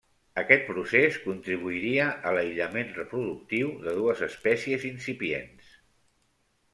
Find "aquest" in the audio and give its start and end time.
0.41-0.63